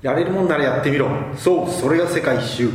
[0.00, 1.08] やれるもんならやってみろ。
[1.36, 2.70] そうそれが世界一周。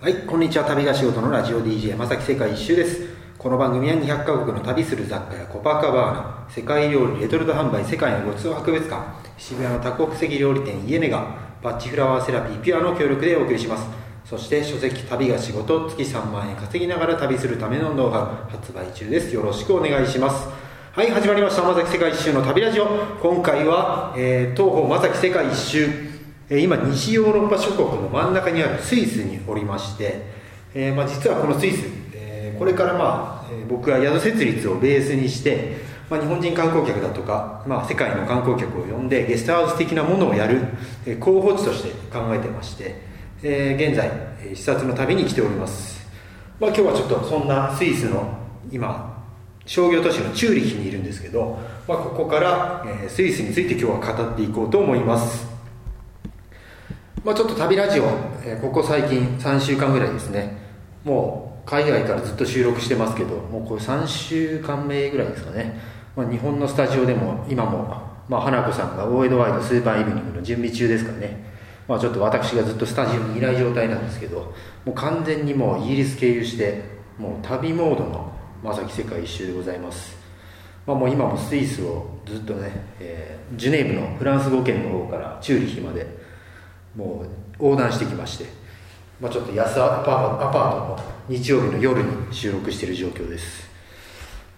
[0.00, 0.64] はいこんにちは。
[0.64, 3.02] 旅が仕事のラジオ DJ まさき世界一周です。
[3.38, 9.04] この番組は200カ国の旅する雑貨やコパカバーナ世界料理レトルト販売世界のごちそう博物館
[9.38, 13.86] 渋谷の多国籍料理店イエネガバッチフラワーセラピーピュアの協力でお送りします。
[14.24, 19.32] そして書籍旅が仕事月3万円稼ぎながら旅するためのノウハウ発売中です。
[19.32, 20.65] よろしくお願いします。
[20.96, 21.60] はい始まりました。
[21.60, 22.86] 山崎世界一周の旅ラジオ。
[23.20, 25.90] 今回は、えー、東方まさき世界一周、
[26.48, 30.22] えー、今西ヨーロッパ諸国の真ん中にあるスイスにおりまして、
[30.72, 31.84] えーまあ、実はこのスイス、
[32.14, 35.76] え、これからまあ、え、僕は宿設立をベースにして
[36.08, 40.62] まあ、日本人観光客だとか、まあ、世界の観光客を呼んでゲストハウス的なものをやる、
[41.04, 43.02] え、候補地として考えてまして、
[43.42, 44.10] え、現在
[44.56, 46.08] 視察の旅に来ております、
[46.58, 48.34] まあ、今日はちょっとそんなスイスの
[48.72, 49.14] 今
[49.66, 55.46] 商業都市のチューリヒにいるんですけど、まあ、ここから、えー、スイスについて今日は語っていこうと思います、
[57.24, 58.04] まあ、ちょっと旅ラジオ、
[58.44, 60.64] えー、ここ最近3週間ぐらいですね。
[61.04, 65.78] もう海外からずっと収録してますけどもうこれ3週間目ぐらいですかね、
[66.16, 71.44] まあ、日本のスタジオでも今も、まあ、花子さんが大江戸ワイドスーパーイブニングの準備中ですかね。
[71.88, 74.52] まあ、ちょっと私がずっとスタジオにいない状態なんですけど
[74.84, 76.82] もう完全にもうイギリス経由して
[77.16, 80.16] もう旅モードのまさき世界一周でございます、
[80.86, 86.06] まあ、もう今もスイスをずっとね、えー、ジュネーブのフランス語圏の方からチューリヒまで
[86.94, 88.46] もう横断してきまして、
[89.20, 93.68] まあ、ちょっと安アパアパートの日曜日の夜に収録している状況です。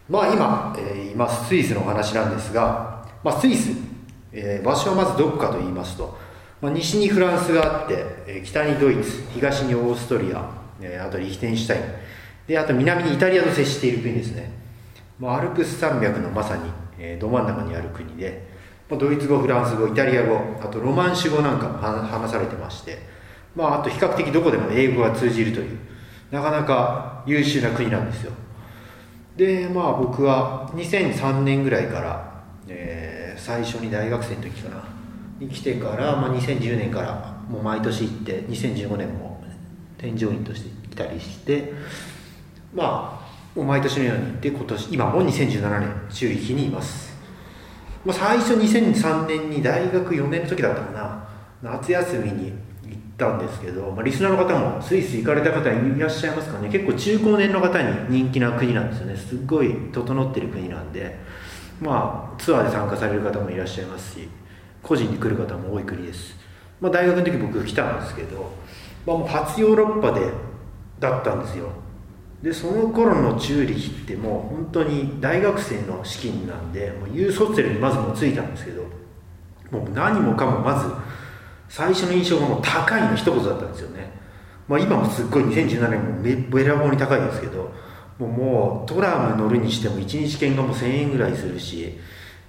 [0.08, 3.70] まあ今、えー、今スイスのお話なんですが、まあ、スイス、
[4.32, 6.18] えー、場所はまずどこかと言いますと
[6.60, 11.82] まあ、西にフランスがあって、え北にドイツ東にオーストリア、えあとリヒテンシュタイン。
[12.48, 14.50] であと南にイタリアと接している国ですね、
[15.20, 16.62] まあ、アルプス山脈のまさに、
[16.98, 18.48] えど真ん中にある国で、
[18.88, 23.00] ま、ドイツ語フランス語イタリア語あとロマンシュ語なんかも話されてまして、
[23.54, 25.78] まあ、あと比較的どこでも英語が通じるという
[26.30, 28.32] なかなか優秀な国なんですよ。
[29.36, 34.84] でまあ僕は2003年ぐらいから、えー、最初に大学生の時かな
[35.38, 39.40] に来てから、まあ、2010年からもう毎年行って2015年も
[39.98, 41.72] 添乗員として来たりして
[42.74, 43.20] ま
[43.56, 47.12] あ毎年のように行って今年今も2017年中域にいます、
[48.04, 51.28] まあ、最初2003年に大学4年の時だったかな。
[51.60, 52.52] 夏休みに
[52.86, 56.68] 行ったんですけど、まあ、リスナーの方もスイス行かれた方いらっしゃいますかね。
[56.68, 59.16] 結構中高年の方に人気な国なんですよね。
[59.16, 61.18] すっごい整ってる国なんで。
[61.80, 64.28] まあツアーで参加される方もいらっしゃいますし
[64.82, 66.36] 個人で来る方も多い国です、
[66.80, 68.52] まあ、大学の時僕来たんですけど、
[69.06, 70.32] まあ、もう初ヨーロッパで
[70.98, 71.70] だったんですよ。
[72.42, 78.84] でその頃のチューリヒってもう本当に大学生の資金なんでもうユーソッツェルにまずもついたんですけど
[79.70, 80.88] もう何もかもまず
[81.68, 84.12] 最初の印象がもう高いの一言だったんですよね、
[84.68, 87.72] まあ、今もすっごい2017年もべらぼうに高いんですけど
[88.18, 91.98] もうもうトラム乗るにしても1日券がもう1000円ぐらいするし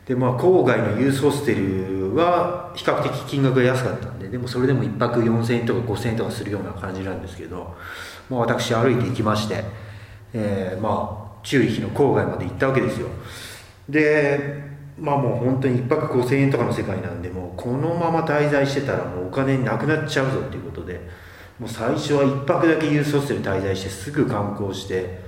[0.10, 7.76] でまあ郊外のユースホステルは比較的金額が安かったんででもそれでも1泊4000円とか5000円とかするような感じなんですけど、
[8.28, 9.64] まあ、私歩いて行きまして、
[10.34, 13.08] えー、まあチューリヒの郊外まで行ったわけですよ。
[13.88, 21.08] でまあもう本当に1泊5000円とかの世界なんでもうこのまま滞在してたらもうお金なくなっちゃうぞっていうことで
[21.60, 25.20] もう最初は1泊だけユースホステル滞在してすぐ観光して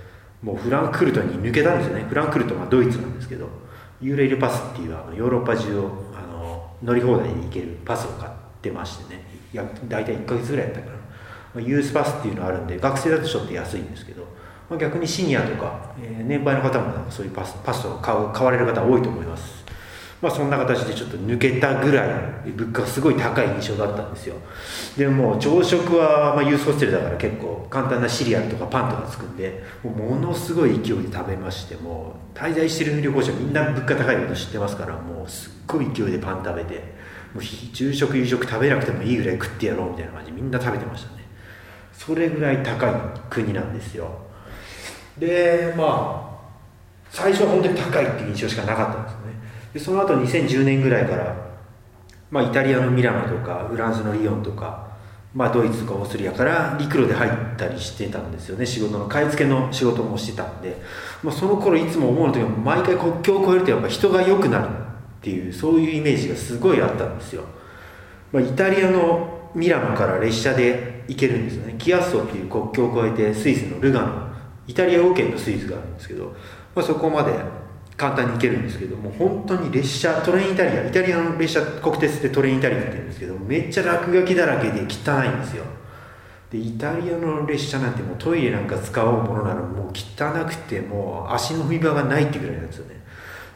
[0.42, 2.04] もうフランクフルトに抜けたんですよね。
[2.10, 3.61] フランクフルトはドイツなんですけど。
[4.02, 8.32] ユーレイルパスっていうあのヨーロッパ中をあの乗り放題に行けるパスを買っ
[8.62, 9.32] てましてね。
[9.54, 11.02] や大体1ヶ月ぐらいやったから、ま
[11.58, 14.24] あ、ユースパスっていうのがあるんで学生だとちょっと安いんですけど、
[14.70, 19.61] まあ、逆にシニアとか、えー、年配の方もなんかそういうパスパスを買う買われる方多いと思います。
[20.22, 22.06] まあ、そんな形でちょっと抜けたぐら
[22.46, 24.36] い物価がすごい高い印象だったんですよ。
[24.96, 36.76] でも朝食は、まあ、ユースホステルだから結構簡単なシリアルとかパンとかつくんでもうものすごい勢いで食べましてもう滞在してる旅行者みんな物価高いこと知ってますからもうすっごい勢いでパン食べて
[37.34, 41.24] もう昼食夕食食べなくてもいいぐらい食ってやろうみたいな感じでみんな食べてましたね。
[41.94, 42.94] それぐらい高い
[43.30, 44.12] 国なんですよ。
[45.18, 46.32] でまあ
[47.10, 49.21] 最初は本当に高いっていう印象しかなかったんです。
[49.74, 51.36] でその後2010年ぐらいから、
[52.30, 54.92] まあ、イタリアのミラノとかフランスのリヨンとか、
[55.34, 58.66] まあ、ドイツとかオーストリアから陸路で入ったりしてたんですよね。
[58.66, 60.78] 仕事の買い付けの仕事もしてたんで、
[61.24, 64.70] まあ、その頃いつも思うの時は毎回国境を越えるとやっぱ人が良くなるっ
[65.22, 67.44] ていうそういうイメージがすごいあったんですよ、
[68.32, 71.76] まあ、イタリアのミラノから列車で行けるんですよね。
[71.78, 74.32] キアッソっていう国境を越えてスイスのルガノ
[74.68, 76.36] イタリア語圏のスイスがあるんですけど、
[76.76, 77.34] まあ、そこまで
[78.02, 85.64] 簡単に行けるんですけども本当に列車トレインイタリアイタリアの列車国鉄でトレインイタリアって言うんですけどめっちゃ落書きだらけで汚いんですよ。
[86.50, 93.00] でイタリアの列車なんてもうトイレなんか使おうものならもう汚くてもう足の踏み場がないってぐらいなんですよね。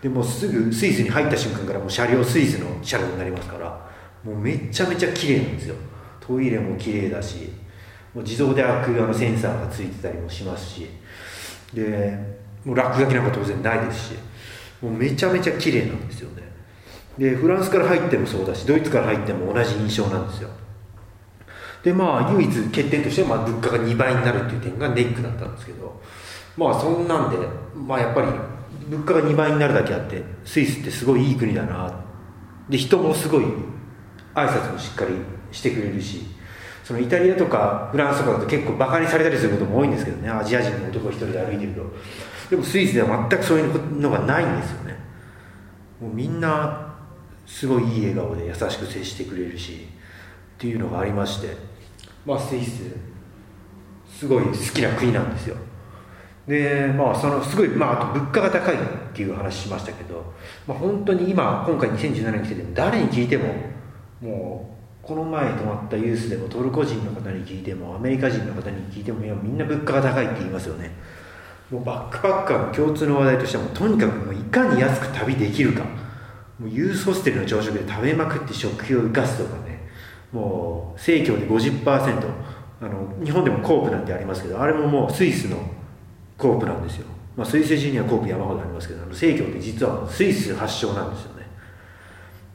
[0.03, 3.89] でもすぐスイスに入った瞬間からもう車両スイスの車両になりますから
[4.23, 5.75] もうめちゃめちゃ綺麗なんですよ。
[6.19, 7.51] トイレも綺麗だし
[8.13, 10.87] もう自動で開くあのセンサーがついてたりもしますし。
[11.73, 12.34] で
[12.65, 14.13] もう落書きなんか当然ないですし
[14.81, 16.43] もうめちゃめちゃ綺麗なんですよね。
[17.17, 20.49] でフランスから入ってもそうだしドイツから入っても同じ印象なんですよ。
[21.83, 26.01] でまあ唯一欠点としてはまあ物価が2倍になるっていう点がネックだったんですけど
[26.57, 27.37] まあそんなんで
[27.75, 28.27] まあやっぱり
[28.89, 32.03] 物価が2倍になるだけあってスイスってすごいいい国だな。
[32.67, 33.43] で人もすごい
[34.33, 35.13] 挨拶もしっかり
[35.51, 36.25] してくれるし
[36.83, 40.29] そのイタリアとかフランスとかだと結構バカにされたりすることも多いんですけどね。
[40.29, 41.81] アジア人の男一人で歩いてると。
[42.49, 44.97] でもスイスでは全くそういうのがないんですよね。
[46.01, 46.95] もうみんな
[47.45, 49.87] すごいいい笑顔で優しく接してくれるし
[50.57, 51.75] っていうのがありまして。
[52.25, 52.81] まあスイス
[54.09, 55.55] すごい好きな国なんですよ。
[56.47, 58.77] でまあそのすごいまああと物価が高いっ
[59.13, 60.33] ていう話しましたけど、
[60.67, 63.53] まあ、本当に今今回2017年来てても誰に聞いても
[64.21, 70.91] もうこの前泊まったユースでもトルコ人の方に聞いてもアメリカ人の方に聞いてもいやみんな物価が高いって言いますよね。
[71.71, 75.83] もうバックパッカーの共通の話題としてはもとにかくもういかに安く旅できるか。
[76.59, 79.89] もうユースホステルの朝食で食べまくって食費を生かすとかね。
[80.31, 81.85] もう生協で50%
[82.81, 85.57] あの日本でもコープなんてありますけどあれももうスイスの
[86.37, 87.07] コープなんですよ、
[87.37, 91.45] まあ、スイス人にはコープ山ほどありますけどあの生協って実はスイス発祥なんですよね。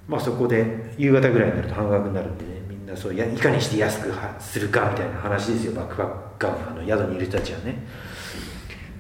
[0.07, 5.73] まあそこで夕方ぐらいになると半額になるんでねみんなそうやいかにして安くするかみたいな話ですよ。
[5.73, 6.09] バックパッ
[6.39, 7.87] カーのあの宿にいる人たちはね。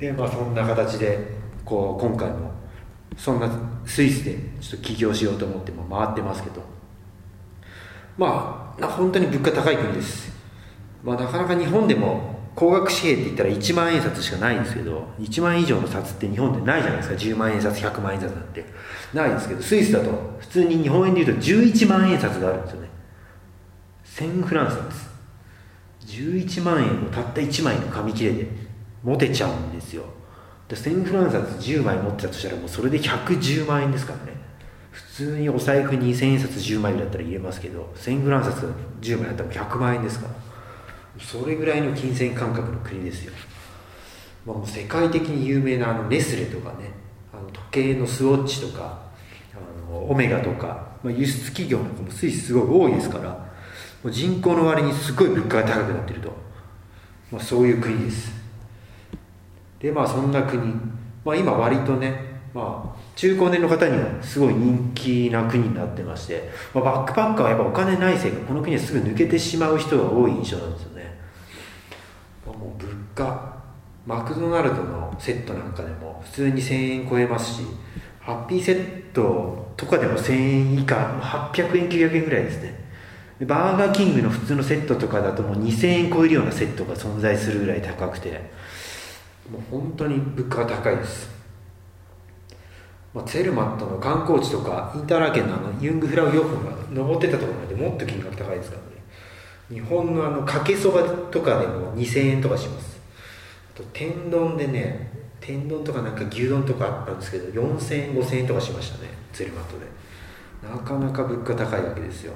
[0.00, 1.18] でまあそんな形で
[1.64, 2.50] こう今回も
[3.16, 3.50] そんな
[3.84, 6.62] スイスでちょっと起業しようと思って回ってますけど。
[8.18, 10.30] まあ本当に物価高い国です、
[11.02, 17.14] まあ、なかなか日本でも高額紙幣って言ったら1万円札しかないんですけど1万円以上の札って日本でないじゃないですか。
[17.14, 18.64] 10万円札100万円札なんて。
[19.14, 20.10] ないですけどスイスだと
[20.40, 22.88] 普通に日本円でいうと11万円札があるんですよね。
[24.04, 25.10] 1000フランスなんです。
[26.06, 28.59] 11万円をたった1枚の紙切れで。
[29.02, 30.04] 持てちゃうんですよ。
[30.68, 34.40] で1000フランス札10枚持ってたとしたらもうそれで110万円ですからね。
[34.90, 38.64] 普通にお財布に1000円札10枚だったら入れますけど1000フランス札
[39.00, 40.50] 10枚だったら100万円ですから。
[41.18, 43.32] それぐらいの金銭感覚の国ですよ、
[44.46, 46.92] まあ、もう世界的に有名なあのネスレとかね
[47.32, 49.02] あの時計のスウォッチとか
[49.52, 53.38] あのオメガとか、まあ、輸出企業なんかもスイスすごい多いですからも
[54.04, 56.32] う人口の割にすごい物価が高くなってると、
[57.30, 58.39] まあ、そういう国です。
[59.80, 60.62] でまあそんな国、
[61.24, 71.18] まあ、今割とねまあ中高年の方にはすごい人気な国になってまして、まあ、バックパッカーはやっぱお金ないせいかこの国はすぐ抜けてしまう人が多い印象なんですよね、
[72.46, 73.60] まあ、もう物価
[74.06, 77.62] マクドナルドのセットなんかでも普通に1000円超えますし
[78.20, 82.78] ハッピーセットとかでも1000円以下800円900円ぐらいですね。
[83.46, 88.50] バーガーキングの普通のセットとかだともう2000円超えるようなセットが存在するぐらい高くて。
[89.50, 91.28] もう本当に物価が高いです。
[93.12, 98.88] まあ、ツェルマットの観光地とかインターラーケンのあのユングフラウヨーが登ってたところまでもっと金額高いですからね。
[99.68, 103.00] 日本のあのかけそばとかでも2000円とかします。
[103.74, 105.10] あと天丼でね
[105.40, 109.86] 天丼とかなんか牛丼とかあったんですけど4000円5000円とかしましたねツェルマットで。
[110.62, 112.34] なかなか物価高いわけですよ。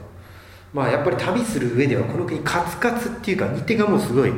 [0.73, 4.33] まあやっぱり旅する上ではこの国カツカツっていうか日程がもうすごい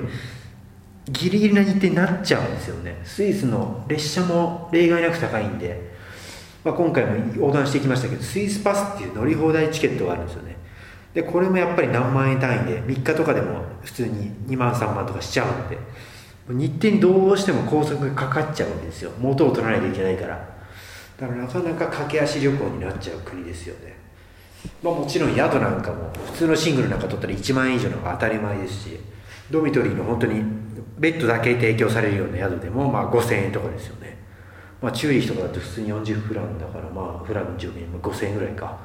[1.09, 3.01] ギリギリな日程になっちゃうんですよね。
[3.05, 5.95] スイスの列車も例外なく高いんで。
[6.65, 10.57] まあ、今回も横断してきましたけどスイスパスっていう乗り放題チケットがあるんですよね。
[11.15, 15.79] でこれもやっぱり何万円単位で3日とかでも普通に2万3万とかしちゃうので。
[16.49, 19.13] 日程にどうしても高速がかかっちゃうわけですよ。
[19.19, 20.37] 元を取らないといけないから。
[21.19, 23.97] だからなかなか駆け足旅行になっちゃう国ですよね。
[24.83, 29.01] まあもちろん宿なんかも普通のシングルなんか取ったら1万円以上の方が当たり前ですし
[29.51, 30.66] ドミトリーの本当に
[30.99, 34.17] ベッドだけ提供されるような宿でもまあ5000円とかですよね。
[34.81, 38.79] まあ、チューリッヒとかだと普通に40フランだからまあフランの上限5000円ぐらいか。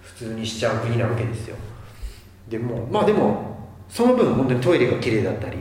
[0.00, 1.56] 普通にしちゃう国なわけですよ。
[2.48, 3.58] でもまあでも
[3.88, 5.58] その分本当にトイレが綺麗だったり、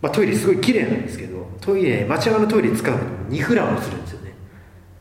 [0.00, 4.32] まあ、トイレすごい綺麗なんですけどトイレ町側のトイレ使うのに2フランもするんですよね。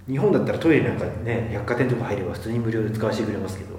[0.07, 3.75] 日本だったらトイレなんかね百貨店とか入れば普通に無料で使わせてくれますけど、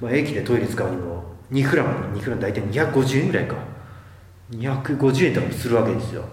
[0.00, 3.56] まあ、駅でトイレ使うにも2フラン2フラン大体250円ぐらいか。
[4.50, 6.24] 250円とかもするわけですよ。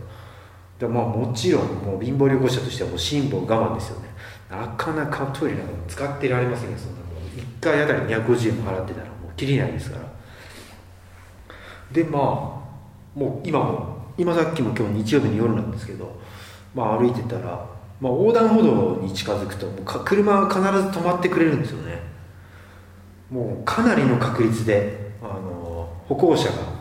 [0.79, 4.09] でまあもちろんもう貧乏旅行者としてはもう辛抱我慢ですよね。
[4.49, 10.05] なかなかトイレなんか使ってられませんよそんなもう1回あたり250円も払ってたらもう切りないですから。
[11.91, 12.21] でまあ
[13.17, 16.19] もう今も今さっきも今日日曜日の夜なんですけど、
[16.75, 17.65] まあ、歩いてたら、
[17.99, 22.01] まあ、横断歩道に近づくともうか車は必ず止まってくれるんですよね。
[23.29, 26.80] もうかなりの確率であの歩行者が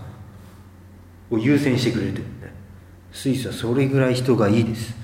[1.31, 2.53] を優先してくれるというね
[3.13, 4.95] スイスはそれぐらい人がいいです、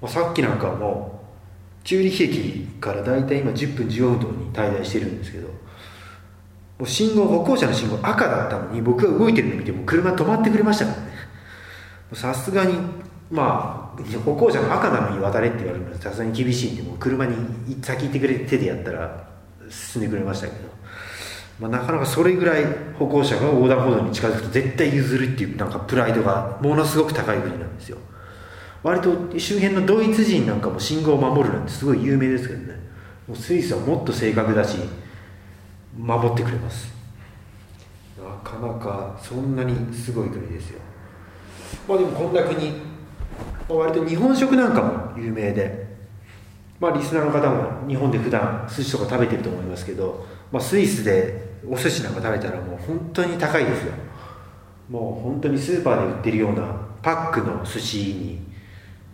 [0.00, 1.20] ま、さっきなんかも
[1.82, 5.54] うチューリヒ駅から大体今10分15分に滞在してるんですけども
[6.80, 11.12] う信号歩行者の信号赤だったのに僕が動いてるの見ても車止まってくれましたからね。
[12.14, 12.74] さすがに
[13.30, 17.34] まあ歩行者の赤なのに渡れって言われるのはさすがに厳しいんでもう車に
[17.82, 19.28] 先行ってくれ手でやったら
[19.70, 20.68] 進んでくれましたけど、
[21.62, 22.64] まあ、なかなかそれぐらい
[22.98, 27.98] 歩行者が横断歩道に近づくと絶対譲るっていうなんかプライドがものすごく高い国なんですよ。
[28.82, 32.80] 割と周辺のドイツ人なんかも信号を守るなんてすごい有名ですけどね。
[33.28, 34.76] もうスイスはもっと正確だし
[35.96, 36.92] 守ってくれます。
[38.18, 40.80] なかなかそんなにすごい国ですよ。
[41.88, 42.76] まあでもこんな国、ま
[43.70, 45.86] あ、割と日本食なんかも有名で
[46.80, 53.92] まあリスナーの方も日本で普段寿司とか食べてると思いますけど、まあ、スイスでお寿司なんか食べたらもう本当に高いですよ。
[54.88, 58.40] もう本当にスーパーで売ってるようなパックの寿司に、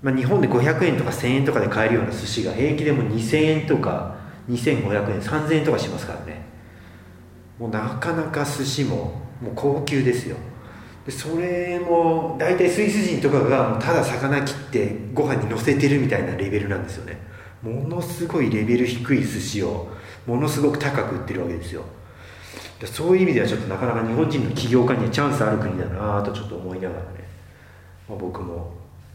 [0.03, 4.17] まあ、日本で500円とか1000円とかで買えるような寿司が平気でも2000円とか
[4.49, 6.47] 2500円3000円とかしますからね。
[7.59, 10.37] もうなかなか寿司ももう高級ですよ。
[11.05, 17.19] でそれも大体スイス人とかがただ魚切ってご飯にのせてるみたいなレベルなんですよね。
[17.63, 19.89] ものすごいレベル低い寿司を
[20.27, 21.83] ものすごく高く売ってるわけですよ。
[22.87, 27.07] そういう意味ではちょっとなかなか日本人の起業家にはチャンスある国だなとちょっと思いながらね、
[28.09, 28.73] まあ、僕も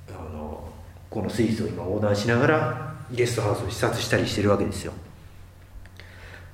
[0.09, 0.67] あの
[1.09, 4.93] このスイスを今横断しながらゲストハウスを視察したりしてるわけですよ。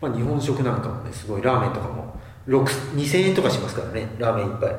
[0.01, 2.15] まあ、日本食なんかもねすごいラーメンとかも
[2.47, 4.75] 2000円とかしますからねラーメン1杯。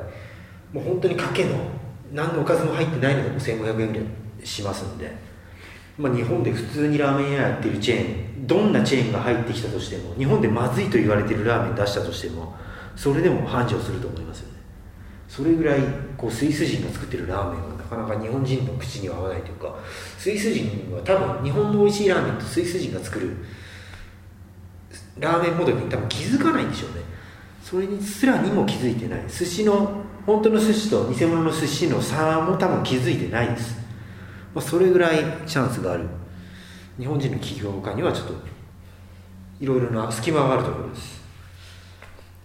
[0.73, 1.55] もう本当にかけの
[2.13, 3.99] 何のおかずも入ってないのでも1500円ぐら
[4.41, 5.13] いしますんで、
[6.01, 12.55] まあ、日本で普通にラーメン屋やってるチェーンどんなチェーンが入ってきたとしても日本でまずいと言われてるラーメン出したとしても
[12.95, 14.59] それでも繁盛すると思いますよね。
[15.27, 15.79] それぐらい
[16.17, 19.75] こうスイス人が作ってるラーメンはなかなか日本人の口には合わないというか
[20.17, 23.37] スイス人は多分日本の美味しいラーメンとスイス人が作る
[25.19, 26.95] ラーメンモデルに多分気づかないんでしょうね。
[27.63, 29.23] それにすらにも気づいてない。
[29.29, 33.77] 寿司の本当の寿司と偽物の寿司の差も多分気づいてないです、
[34.53, 36.05] まあ、それぐらいチャンスがある。
[36.99, 38.33] 日本人の起業家にはちょっと
[39.59, 41.21] いろいろな隙間があるところです。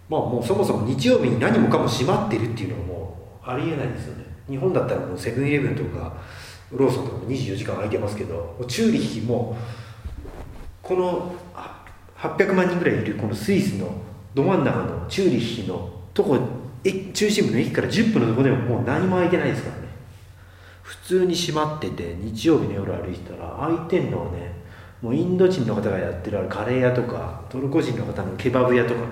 [0.09, 4.25] まあもうそもそも日曜日に何もかも閉まってるっていうのはもうありえないですよね。
[4.49, 6.13] 日本だったらもうセブンイレブンとか
[6.71, 9.57] ローソンとかも24時間空いてますけどチューリッヒも
[10.81, 11.35] この
[12.17, 13.91] 800万人ぐらいいるこのスイスの
[14.33, 16.37] ど真ん中のチューリッヒのとこ
[17.13, 19.86] 中心部の駅から10分のとこでももう何も空いてないですからね。
[20.87, 24.53] 普通に閉まってて日曜日の夜歩いてたら空いてんのはね
[25.01, 29.07] もうインド人の方がやってるカレー屋とかトルコ人の方のケバブ屋とかね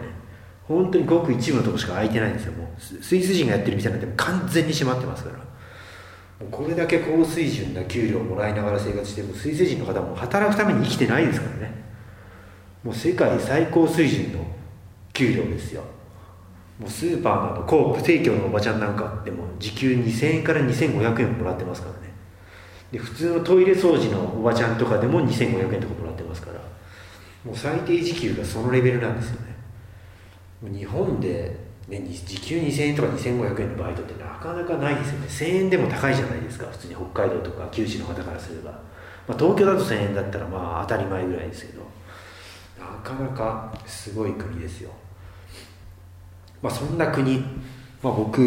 [0.64, 2.54] 本当にごく一部のとこしか空いてないんですよ。
[2.54, 5.36] もうスイス人がやってる店なんて完全に閉まってますから。
[5.38, 5.44] も
[6.48, 11.84] うこれだけ高水準な給料をもらいながら生活してもスイス人の方も働くために生きてないですからね。
[12.84, 14.46] もう世界最高水準の
[15.14, 15.84] 給料ですよ。
[16.80, 22.14] もうスーパーのコープ提供のおばちゃんなんかでも時給2000円から2500円もらってますからね。
[22.92, 26.60] で普通のトイレ掃除のおばちゃんとかでも2500円とかもらってますから
[27.46, 29.56] もう最低時給がそのレベルなんですよね。
[30.64, 31.56] 日本で、
[31.88, 35.28] ね、時給2000円とか2500円のバイトってなかなかないですよね。
[35.28, 38.72] 1000円でも高いじゃないですか普通に北海道とか九州の方からすれば、
[39.28, 41.84] まあ、東京だと1000円だったらまあ当たり前ぐらいですけど
[42.80, 44.92] なかなかすごい国ですよ。
[46.66, 47.38] まあ、そんな国、
[48.02, 48.40] まあ、僕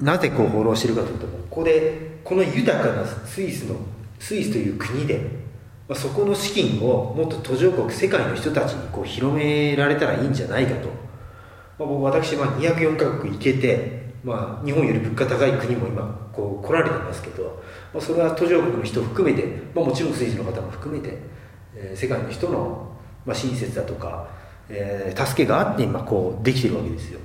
[0.00, 3.74] なぜこうフォローしてるかというとここでこの豊かなスイスの
[4.20, 5.18] スイスという国で、
[5.88, 10.92] まあ、そこの資金をもっと途上国世界の人たちにこう広められたらいいんじゃないかと、ま
[11.80, 17.60] あ、僕私は204カ国行けて、まあ、日本より物価高い国も今こう来られてますけど、
[17.92, 21.18] まあ、それは途上国の人含めて、まあ、もちろんスイスの方も含めて、
[21.74, 24.28] えー、世界の人の、まあ、親切だとか、
[24.68, 27.18] えー、助けがあって今こうできてるわけですよ。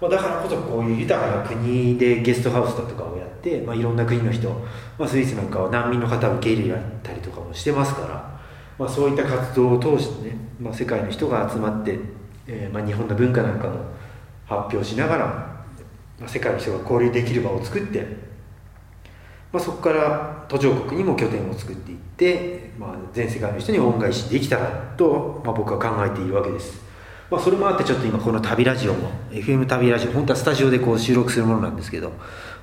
[0.00, 4.48] まあ、だからこそこういう豊かな国でゲストハウスだとかをやって、まあ、いろんな国の人、
[4.98, 8.40] まあ、スイスなんかは難民の方を受け入れたりとかもしてますから、
[8.78, 11.98] まあ、そういった活動を通してね、まあ、世界の人が集まって、
[12.46, 13.80] えーまあ、日本の文化なんかも
[14.46, 15.26] 発表しながら、
[16.18, 18.30] まあ、世界の人が交流できる場を作って
[19.52, 26.80] まあ、そこから途上国にも拠点を作っていって、まあ、全世界の人に恩返しできたらと、まあ、僕は考えているわけです、
[27.30, 32.12] まあ、それもあってちょっと今この旅ラジオも FM 旅ラジオ本当はスタジオでこう収録するものなんですけど、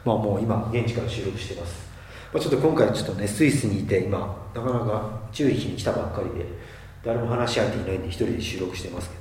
[0.03, 1.87] まあ、もう今現地から収録してます、
[2.33, 6.45] まあ、ちょっと今回ちょっとねスイスにいて今なかなかチューリッヒに来たばっかりで
[7.01, 9.15] 誰も話し相手いないんで一人で収録してますけ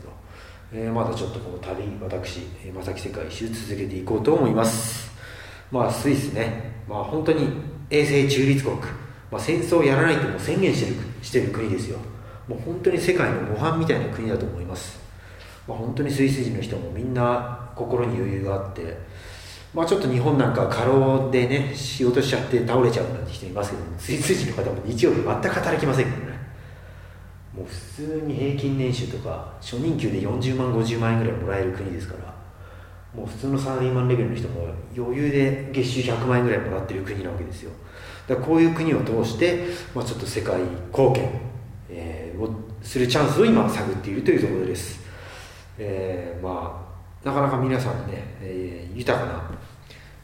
[0.78, 2.40] ど、えー、まだちょっとこの旅私
[2.74, 5.12] 正木世界一周続けていこうと思います。
[5.70, 7.48] まあスイスね、まあ、本当に
[7.90, 8.76] 永世中立国、
[9.30, 11.98] まあ、戦争をやらないとも宣言してるしてる国ですよ。
[12.48, 15.05] もう本当に世界の模範みたいな国だと思います、
[15.66, 18.96] まあ、本当にスイス人の人もみんな心に余裕があって
[19.75, 26.37] まあちょっと日本なんか過労でね仕事しちゃって倒れちゃうなんて人いますけどスイス人の方も日曜日全く働きませんからね。
[27.54, 32.35] もう普通に平均年収とか初任給で40万50万円ぐらいもらえる国ですから
[33.14, 37.73] もう普通のサラリーマンレベルの人も余裕で月収100万円ぐらいもらってる国なわけですよ。
[38.28, 41.30] だこういう国を通して、まあ、ちょっと世界貢献、
[41.88, 42.50] えー、を
[42.82, 45.00] するチャンスを今探っているというところです、
[45.78, 46.87] えー、ま
[47.25, 49.50] あなかなか皆さんね、えー、豊かな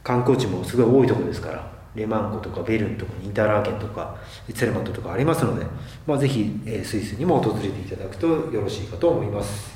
[0.02, 4.16] 観光地もすごい多いところですからレマンコとかベルンとかインターラーケンとか
[4.54, 5.66] ツェルマットとかありますので、
[6.06, 9.72] まあ、ぜひ、えー、スイスにも訪れていただくとよろしいかと思います。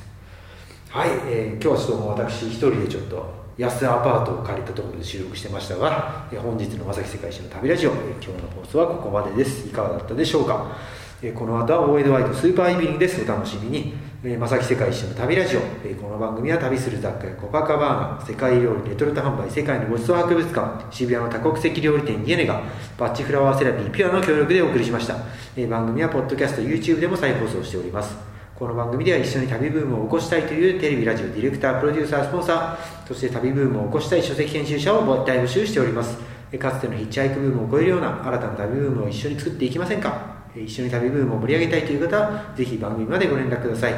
[0.88, 9.68] はい、えー、今日はちょっと私一人でちょっと安アパートを借りたところで収録してましたが、えー、本日の正木世界史の旅ラジオ、今日の放送はここまでです。
[9.68, 10.74] いかがだったでしょうか、
[11.20, 13.22] えー、この後はオーエドワイドスーパーイビングです。
[13.22, 13.94] お楽しみに。
[14.28, 22.60] え正木世界一周の旅ラジオ、えこの番組は旅する雑貨やコパカバーナ世界料理レトルト販売世界のごちそう博物館渋谷の多国籍料理店イエネガ
[22.98, 25.14] バッチフラワーセラピーピュアの協力でお送りしました、
[25.56, 28.16] え番組はポッドキャスト YouTube でも再放送しております。
[28.56, 36.18] この番組では一緒に旅ブームを起こしたいというテレビラジオディレクタープロデューサースポンサーそして旅ブームを起こしたい書籍編集者を大募集しております。
[36.58, 40.35] かつてのヒッチハイクブームを超えるような新たな旅ブームを一緒に作っていきませんか？
[40.64, 43.94] 一緒に旅ブームを盛り上げたいという方はぜひ番組までご連絡ください。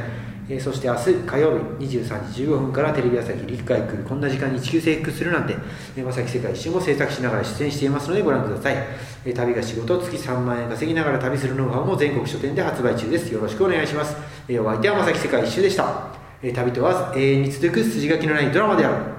[0.50, 5.55] えそして明日火曜日23時15分からテレビ朝日陸海空こんな時間に地球征服するなんて、
[5.94, 8.77] えまさき世界一周も制作しながら出演していますのでご覧ください、
[9.27, 13.31] え旅が仕事月3万円稼ぎながら旅するノウハウも全国書店で発売中です。
[13.33, 14.16] よろしくお願いします、
[14.49, 19.17] えお相手はまさき世界一周でした、え旅とは永遠に続く筋書きのないドラマである。